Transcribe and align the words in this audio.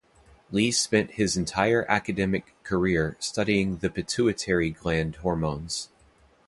Li 0.49 0.71
spent 0.71 1.11
his 1.11 1.37
entire 1.37 1.85
academic 1.87 2.55
career 2.63 3.15
studying 3.19 3.77
the 3.77 3.89
pituitary-gland 3.91 5.17
hormones. 5.17 5.89